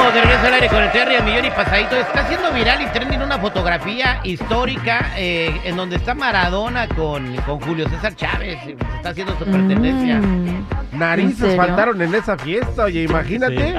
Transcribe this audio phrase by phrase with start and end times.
[0.00, 1.94] Estamos de regreso al aire con el Terry a millón y pasadito.
[1.94, 7.60] Está haciendo viral y trending una fotografía histórica eh, en donde está Maradona con, con
[7.60, 8.58] Julio César Chávez.
[8.96, 10.16] Está haciendo su pertenencia.
[10.16, 13.74] Mm, ¿En Narices faltaron en esa fiesta, oye, imagínate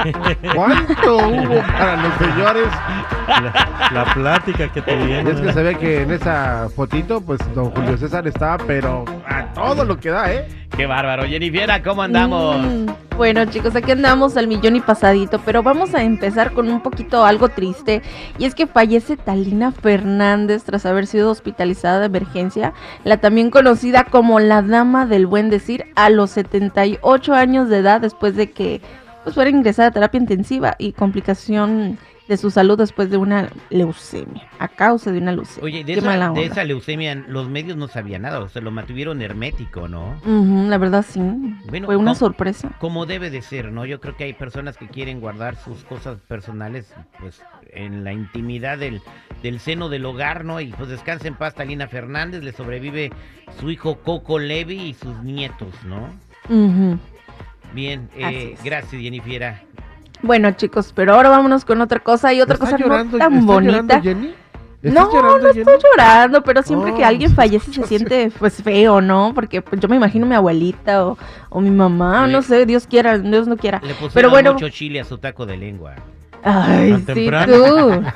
[0.56, 2.68] cuánto hubo para los señores.
[3.28, 5.28] La, la plática que tuvieron.
[5.28, 9.06] es que se ve que en esa fotito, pues don Julio César estaba, pero
[9.42, 10.48] a todo lo que da, ¿eh?
[10.76, 11.24] Qué bárbaro.
[11.24, 12.58] Jennifer, ¿cómo andamos?
[12.58, 12.86] Mm,
[13.18, 17.26] Bueno chicos, aquí andamos al millón y pasadito, pero vamos a empezar con un poquito
[17.26, 18.02] algo triste.
[18.38, 24.06] Y es que fallece Talina Fernández tras haber sido hospitalizada de emergencia, la también conocida
[24.06, 28.82] como la Dama del Buen Decir, a los 78 años de edad después de que
[29.24, 31.98] pues, fuera ingresada a terapia intensiva y complicación
[32.32, 35.66] de su salud después de una leucemia, a causa de una leucemia.
[35.66, 36.42] Oye, de Qué esa, mala de onda.
[36.44, 40.16] esa leucemia los medios no sabían nada, o sea, lo mantuvieron hermético, ¿no?
[40.70, 41.20] La verdad sí,
[41.70, 42.70] Bueno, fue una ¿cómo- sorpresa.
[42.80, 43.86] Como debe de ser, ¿no?
[43.86, 47.42] Yo creo que hay personas que quieren guardar sus cosas personales, pues,
[47.74, 49.02] en la intimidad del,
[49.44, 50.62] del seno del hogar, ¿no?
[50.62, 53.12] Y pues descansa en paz Talina Fernández, le sobrevive
[53.60, 56.08] su hijo Coco Levi y sus nietos, ¿no?
[57.74, 59.56] Bien, eh, gracias, Jennifer.
[60.24, 63.34] Bueno, chicos, pero ahora vámonos con otra cosa y otra ¿Estás cosa llorando- no tan
[63.34, 63.72] estás bonita.
[63.72, 64.34] llorando, Jenny?
[64.84, 65.78] ¿Estás No, llorando, no estoy Jenny?
[65.92, 69.32] llorando, pero siempre que Oh, alguien fallece se siente pues feo, ¿no?
[69.36, 71.18] Porque pues, yo me imagino mi abuelita o,
[71.50, 73.80] o mi mamá, no sé, Dios quiera, Dios no quiera.
[73.84, 75.94] Le pusieron Pero bueno, mucho chile a su taco de lengua.
[76.44, 77.54] ay, Tan sí, temprano.
[77.54, 78.04] tú.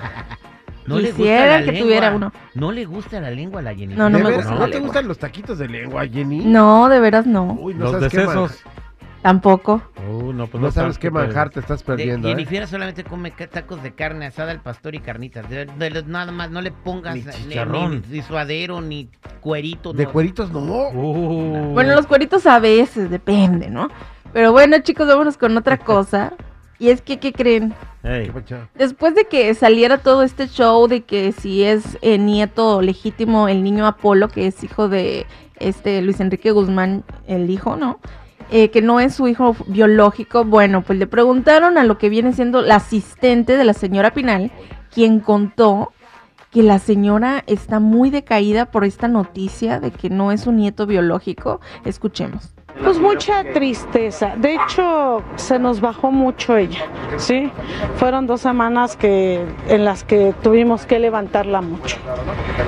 [0.87, 1.81] No le gusta Quisiera la que lengua.
[1.81, 2.31] tuviera uno.
[2.53, 3.97] No le gusta la lengua a la Jennifer.
[3.97, 4.45] No, no ¿De me veras?
[4.45, 4.87] gusta ¿No la te lengua.
[4.89, 6.45] gustan los taquitos de lengua, Jenny?
[6.45, 8.61] No, de veras no, Uy, no Los sabes qué decesos.
[9.25, 9.81] Tampoco.
[10.07, 12.31] Uh, no, pues No no sabes qué manjar te estás De- perdiendo, ¿eh?
[12.31, 15.49] Jennifer solamente come tacos de carne asada al pastor y carnitas.
[15.49, 18.03] De, de- de- nada más, no le pongas Ni ni, chicharrón.
[18.07, 19.09] ni- ni suadero, ni
[19.41, 19.93] cuerito.
[19.93, 20.11] De no.
[20.11, 20.59] cueritos no.
[20.89, 21.73] Uh.
[21.73, 23.89] Bueno, los cueritos a veces, depende, ¿no?
[24.31, 26.33] Pero bueno, chicos, vámonos con otra cosa.
[26.77, 27.73] Y es que, ¿qué creen?
[28.03, 28.67] Ey, ¿Qué pacha?
[28.75, 33.63] Después de que saliera todo este show de que si es eh, nieto legítimo el
[33.63, 35.25] niño Apolo, que es hijo de
[35.59, 37.99] este Luis Enrique Guzmán, el hijo, ¿no?
[38.51, 42.31] Eh, que no es su hijo biológico, bueno, pues le preguntaron a lo que viene
[42.33, 44.51] siendo la asistente de la señora Pinal,
[44.93, 45.91] quien contó
[46.51, 50.85] que la señora está muy decaída por esta noticia de que no es su nieto
[50.85, 51.59] biológico.
[51.83, 52.53] Escuchemos.
[52.83, 54.35] Pues mucha tristeza.
[54.37, 56.85] De hecho, se nos bajó mucho ella,
[57.17, 57.51] ¿sí?
[57.95, 61.97] Fueron dos semanas que en las que tuvimos que levantarla mucho.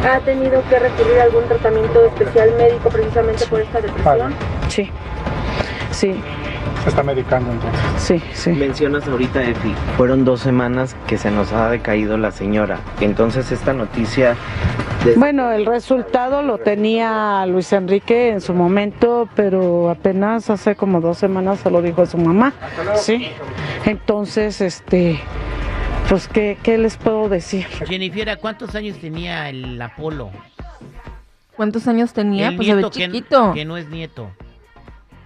[0.10, 4.34] ¿Ha tenido que recurrir a algún tratamiento especial médico precisamente por esta depresión?
[4.70, 4.90] Sí,
[5.98, 6.16] sí,
[6.84, 7.82] Se está medicando entonces.
[7.98, 8.52] sí, sí.
[8.52, 12.80] Mencionas ahorita, Efi, fueron dos semanas que se nos ha decaído la señora.
[13.02, 14.36] Entonces esta noticia...
[15.16, 21.18] Bueno, el resultado lo tenía Luis Enrique en su momento, pero apenas hace como dos
[21.18, 22.52] semanas se lo dijo a su mamá,
[22.96, 23.30] ¿sí?
[23.86, 25.20] Entonces, este,
[26.10, 27.66] pues, ¿qué, qué les puedo decir?
[27.88, 30.30] Jennifer, ¿cuántos años tenía el Apolo?
[31.56, 32.50] ¿Cuántos años tenía?
[32.50, 33.54] el Pues se ve chiquito.
[33.54, 34.30] Que, no es nieto.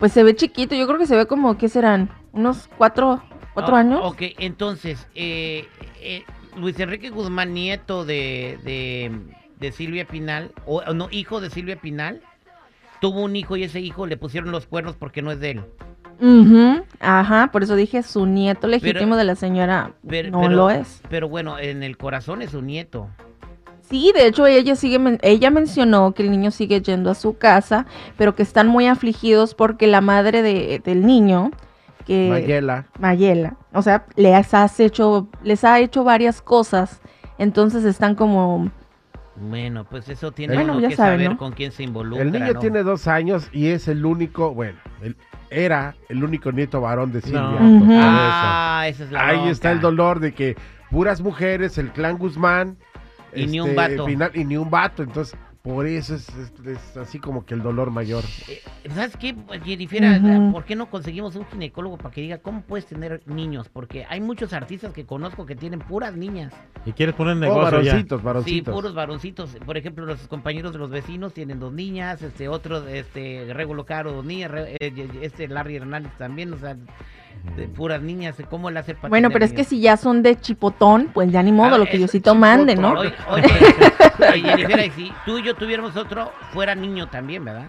[0.01, 2.09] Pues se ve chiquito, yo creo que se ve como, ¿qué serán?
[2.33, 3.21] ¿Unos cuatro,
[3.53, 4.01] cuatro Ah, años?
[4.03, 5.67] Ok, entonces, eh,
[6.01, 6.23] eh,
[6.57, 9.11] Luis Enrique Guzmán, nieto de, de,
[9.59, 12.19] de Silvia Pinal, o no, hijo de Silvia Pinal,
[12.99, 15.61] tuvo un hijo y ese hijo le pusieron los cuernos porque no es de él.
[16.99, 21.01] Ajá, por eso dije su nieto legítimo de la señora Pero- no pero- lo es.
[21.11, 23.07] Pero bueno, en el corazón es su nieto.
[23.91, 27.85] Sí, de hecho ella sigue, ella mencionó que el niño sigue yendo a su casa,
[28.17, 31.51] pero que están muy afligidos porque la madre de- del niño,
[32.07, 32.85] que Mayela.
[32.99, 37.01] Mayela, o sea, les has hecho, les ha hecho varias cosas,
[37.37, 38.71] entonces están como
[39.35, 41.37] Bueno, pues eso tiene Bueno, uno ya que saben, saber ¿no?
[41.37, 42.23] con quién se involucra.
[42.23, 42.59] El niño ¿no?
[42.59, 45.15] tiene dos años y es el único, bueno, el-
[45.49, 47.41] era el único nieto varón de Silvia.
[47.59, 47.87] No.
[47.91, 49.51] Ah, esa es la Ahí bronca.
[49.51, 50.55] está el dolor de que
[50.91, 52.77] puras mujeres, el clan Guzmán.
[53.31, 54.05] Este, Y ni un vato.
[54.05, 55.03] Pinal- y ni un vato.
[55.03, 58.23] Entonces, por eso es, es- es así como que el dolor mayor.
[58.47, 58.61] Eh,
[58.95, 60.03] ¿Sabes qué, Jennifer?
[60.19, 60.51] Ujú.
[60.53, 63.69] ¿Por qué no conseguimos un ginecólogo para que diga cómo puedes tener niños?
[63.69, 66.51] Porque hay muchos artistas que conozco que tienen puras niñas.
[66.85, 67.91] Y quieres poner Oh, negocio ya.
[67.93, 68.73] varoncitos, Sí, varoncitos.
[68.73, 69.55] puros varoncitos.
[69.63, 74.13] Por ejemplo, los compañeros de los vecinos tienen dos niñas, este otro, este Regulo Caro,
[74.13, 76.75] dos niñas, Re- eh, este Larry Hernández también, o sea,
[77.55, 80.39] de puras niñas, ¿cómo le hace para Bueno, pero es que si ya son de
[80.39, 82.93] chipotón, pues ya ni modo, Ah, lo que Diosito mande, ¿no?
[82.99, 83.13] Oye,
[84.53, 87.67] oye, si tú y yo tuviéramos otro, fuera niño también, ¿verdad?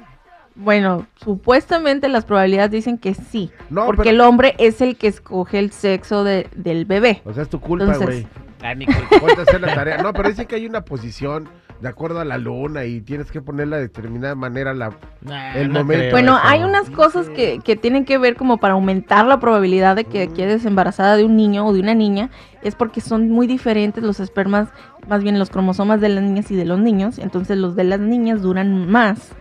[0.54, 5.06] Bueno, supuestamente las probabilidades dicen que sí, No, porque pero- el hombre es el que
[5.06, 7.22] escoge el sexo de- del bebé.
[7.24, 8.26] O sea, es tu culpa, Entonces- güey.
[8.64, 9.16] Ay, mi culpa.
[9.60, 9.98] La tarea.
[9.98, 11.48] No, pero dicen que hay una posición
[11.82, 14.72] de acuerdo a la luna y tienes que ponerla de determinada manera.
[14.72, 14.96] La...
[15.20, 16.12] Nah, El no momento.
[16.12, 16.46] Bueno, eso.
[16.46, 20.28] hay unas cosas que, que tienen que ver como para aumentar la probabilidad de que
[20.28, 22.30] quedes embarazada de un niño o de una niña,
[22.62, 24.68] es porque son muy diferentes los espermas,
[25.08, 27.98] más bien los cromosomas de las niñas y de los niños, entonces los de las
[27.98, 29.32] niñas duran más,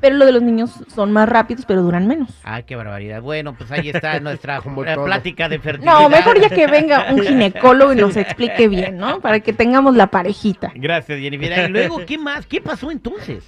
[0.00, 2.30] pero los de los niños son más rápidos, pero duran menos.
[2.42, 3.20] Ay, qué barbaridad.
[3.22, 6.00] Bueno, pues ahí está nuestra eh, plática de fertilidad.
[6.00, 9.20] No, mejor ya que venga un ginecólogo y nos explique bien, ¿no?
[9.20, 10.72] Para que tengamos la parejita.
[10.74, 11.68] Gracias, Jennifer.
[11.68, 12.46] Y luego, ¿qué más?
[12.46, 13.44] ¿Qué pasó entonces?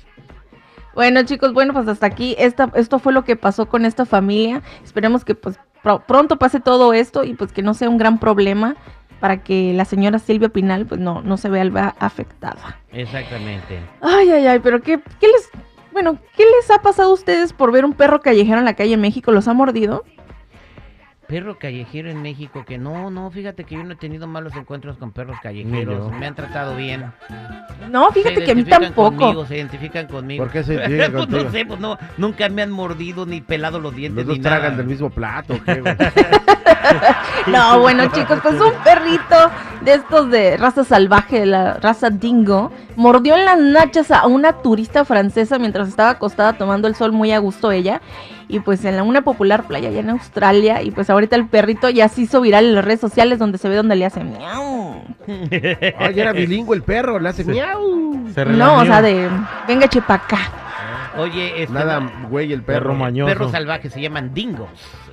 [0.94, 4.60] Bueno, chicos, bueno, pues hasta aquí esta, esto fue lo que pasó con esta familia.
[4.84, 8.18] Esperemos que pues pro- pronto pase todo esto y pues que no sea un gran
[8.18, 8.76] problema
[9.18, 12.78] para que la señora Silvia Pinal pues no, no se vea afectada.
[12.92, 13.78] Exactamente.
[14.02, 15.50] Ay, ay, ay, pero ¿qué, qué les...
[15.92, 18.94] Bueno, ¿qué les ha pasado a ustedes por ver un perro callejero en la calle
[18.94, 19.30] en México?
[19.32, 20.04] ¿Los ha mordido?
[21.28, 24.98] Perro callejero en México, que no, no, fíjate que yo no he tenido malos encuentros
[24.98, 26.12] con perros callejeros.
[26.12, 27.10] Me han tratado bien.
[27.90, 29.16] No, fíjate que a mí tampoco.
[29.16, 30.44] Conmigo, se identifican conmigo.
[30.44, 31.44] ¿Por qué se identifican Pues contigo?
[31.44, 34.50] no sé, pues no, nunca me han mordido ni pelado los dientes Los ni dos
[34.50, 35.96] tragan del mismo plato, ¿o ¿qué, güey?
[37.46, 39.36] No, bueno, chicos, pues un perrito
[39.80, 44.52] de estos de raza salvaje, de la raza dingo, mordió en las nachas a una
[44.52, 48.00] turista francesa mientras estaba acostada tomando el sol muy a gusto ella.
[48.48, 50.82] Y pues en la- una popular playa allá en Australia.
[50.82, 53.68] Y pues ahorita el perrito ya se hizo viral en las redes sociales donde se
[53.68, 55.02] ve donde le hace miau.
[55.98, 58.28] Ay, era bilingüe el perro, le hace miau.
[58.34, 59.28] Se No, o sea, de
[59.66, 60.38] venga chepacá.
[61.18, 62.00] Oye, este, Nada,
[62.30, 62.94] güey, el Perro perro.
[62.94, 63.26] mañoso.
[63.28, 64.68] perros salvajes se llaman dingos.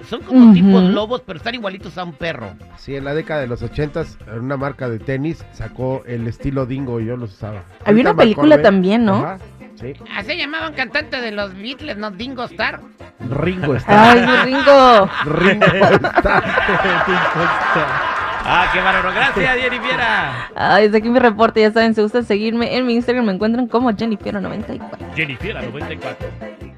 [0.10, 0.54] Son como Ujú.
[0.54, 2.54] tipos lobos, pero están igualitos a un perro.
[2.78, 7.00] Sí, en la década de los ochentas, una marca de tenis sacó el estilo dingo
[7.00, 7.63] y yo los usaba.
[7.86, 9.16] Había una película también, ¿no?
[9.18, 9.38] Ajá,
[9.75, 9.94] sí.
[10.16, 12.12] Ah, se llamaban cantante de los Beatles, ¿no?
[12.12, 12.80] Dingo Star.
[13.30, 14.12] Ringo está.
[14.12, 15.10] Ay, mi Ringo.
[15.25, 16.44] Ringo está.
[18.51, 19.12] Ah, qué bárbaro.
[19.13, 20.00] Gracias, Jennifer.
[20.56, 23.68] Ay, desde aquí mi reporte, ya saben, si gustan seguirme en mi Instagram me encuentran
[23.68, 25.13] como Jennifer94.
[25.16, 26.69] Jennifer 94.